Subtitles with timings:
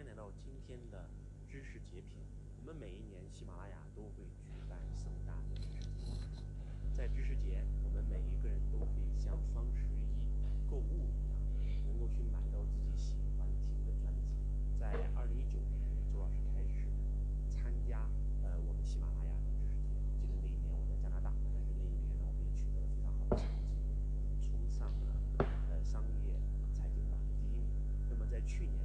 [0.00, 1.10] 欢迎来到今天的
[1.46, 2.24] 知识节品。
[2.56, 6.08] 我们每一年喜马拉雅都会举办盛大的知识节，
[6.94, 10.00] 在知识节，我们每一个人都可以像双十一
[10.70, 11.12] 购物
[11.60, 14.40] 一样，能够去买到自己喜欢听的专辑。
[14.80, 15.76] 在二零一九年，
[16.10, 16.88] 周老师开始
[17.50, 18.00] 参加
[18.40, 26.40] 呃我们喜马拉雅的知识节，记得那一年我在加拿大，但是那一年呢，我们也取得了非常好的成绩，冲上了呃商业
[26.72, 27.68] 财经榜的第一名。
[28.08, 28.79] 那么在去年。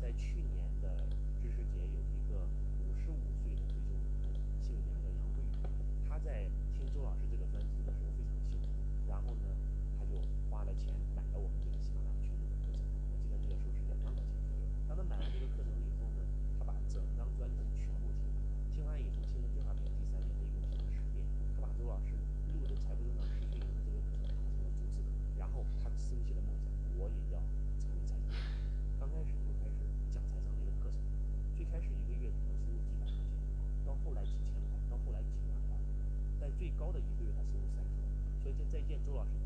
[0.00, 0.88] 在去年的
[1.40, 2.48] 知识节有一个
[38.86, 39.45] 见周老师。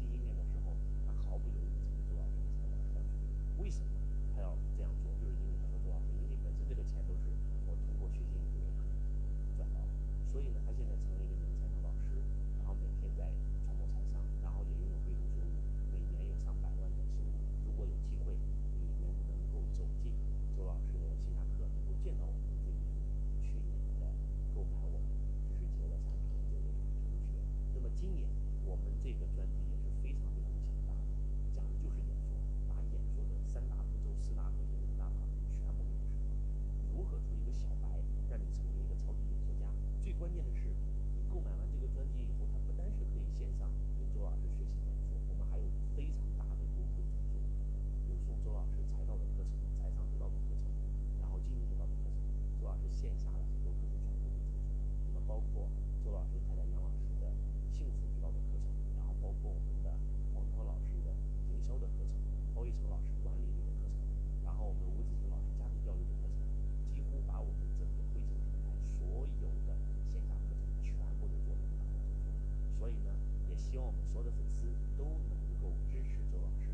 [73.70, 74.66] 希望我们所有的粉丝
[74.98, 76.69] 都能够支持周老师。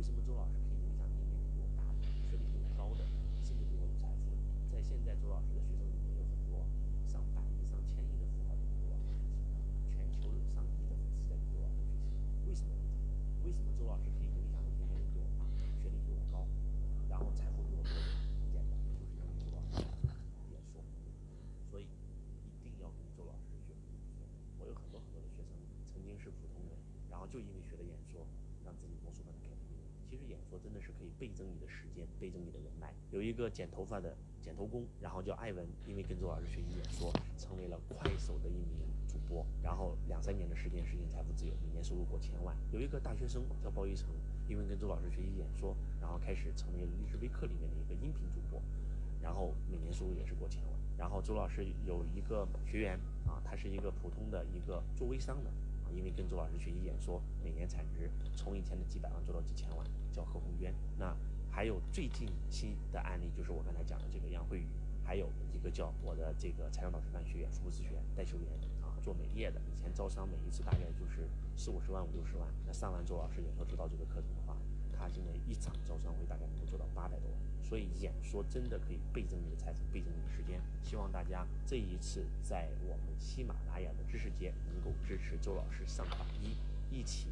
[0.00, 0.69] 为什么坐牢呀
[31.00, 32.92] 可以倍增你的时间，倍增你的人脉。
[33.10, 42.54] 有一个剪头发的剪头工，然后叫艾文，因为跟周老师学习演说，成为了快手的一名主播，然后两三年的时间实现财富自由，每年收入过千万。
[42.70, 44.10] 有一个大学生叫包一成，
[44.46, 48.60] 因为跟周老师学习演说，然后开始成为励志微课里面的一个音频主播，
[49.22, 50.72] 然后每年收入也是过千万。
[50.98, 55.50] 然后周老师有一个学员啊，他是一个普通的一个做微商的，
[55.94, 60.74] 因为跟周老师学习演说，每年产值从以前的几百万做到几千万，叫何红娟。
[60.98, 61.16] 那
[61.50, 64.66] 还有最近期的案例，就是我刚才讲的这个杨慧宇，
[65.04, 68.48] 还有一个叫我的这个财商导师班学员、服务咨询员、代修员
[68.80, 74.56] 啊，做美业的，以前招商每一次大概就是四五十万、五六十万，那上完周老师演说指导这个课程的话，
[75.00, 77.40] 他现在一场招商会大概能够做到八百多万。
[77.64, 80.60] 所以演说真的可以倍增你的财富，倍增你的时间。
[80.82, 86.58] 希望大家这一次在我们喜马拉雅的知识节能够支持周老师上榜一，
[86.90, 87.28] 一起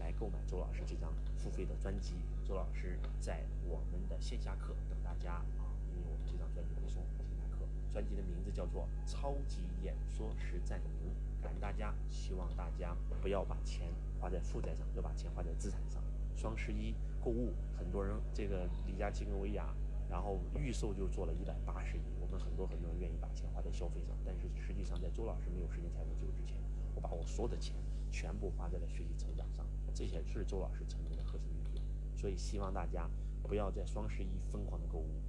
[0.00, 2.14] 来购买周老师这张付费的专辑。
[2.44, 11.10] 周老师在我们的线下课等大家啊，因为我们这张专辑会送线下课，专辑的名字叫做《超级演说实战营》。
[11.42, 13.86] 感谢大家，希望大家不要把钱
[14.18, 16.02] 花在负债上，要把钱花在资产上。
[16.38, 19.74] 双十一购物，很多人这个李佳琦跟薇娅，
[20.08, 22.00] 然后预售就做了一百八十亿。
[22.20, 26.56] 我们很多很多人愿意把钱花在消费上，但是实际上在周老师没有时间财富自由之前，
[26.94, 27.74] 我把我所有的钱
[28.08, 31.82] 全部花在了学习成长上，这些是周老师成功的核心秘诀。
[32.14, 33.10] 所以希望大家
[33.42, 35.20] 不要在双十一疯狂的购物，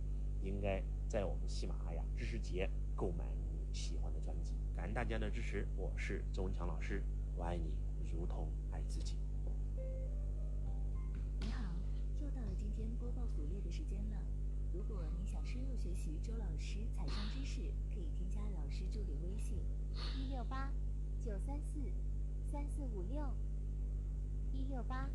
[0.43, 4.53] 应该在我们喜马拉雅知识节购买你喜欢的专辑。
[4.75, 7.03] 感恩大家的支持，我是周文强老师，
[7.35, 7.73] 我爱你
[8.13, 8.47] 如同
[13.79, 14.17] 时间了。
[14.73, 19.55] 如果你想深入学习周老师财商知识，可以添加老师助理微信：
[20.17, 20.69] 一六八
[21.23, 21.79] 九三四
[22.51, 23.33] 三四五六
[24.51, 25.09] 一六八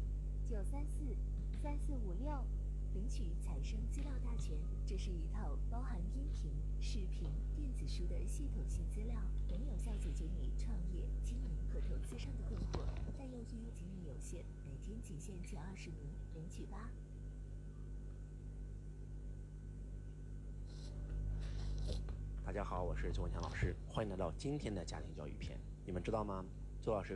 [0.49, 1.15] 九三四
[1.63, 2.43] 三四五六，
[2.95, 4.57] 领取财商资料大全。
[4.87, 6.51] 这是一套包含音频、
[6.81, 9.21] 视频、电子书的系统性资料，
[9.51, 12.89] 能有效解决你创业、经营和投资上的困惑。
[13.19, 16.89] 但由于精力有限，每天仅限前二十名，领取吧。
[22.55, 25.59] 大家好，我是周文强老师，欢迎来到今天的家庭教育篇。
[25.85, 26.45] 你们知道吗？
[26.81, 27.13] 周老师